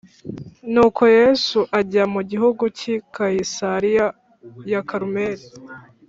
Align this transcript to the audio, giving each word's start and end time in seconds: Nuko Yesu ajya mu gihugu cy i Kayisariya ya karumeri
Nuko 0.71 1.03
Yesu 1.17 1.59
ajya 1.79 2.03
mu 2.13 2.21
gihugu 2.31 2.63
cy 2.77 2.83
i 2.95 2.97
Kayisariya 3.13 4.05
ya 4.71 4.81
karumeri 4.89 5.45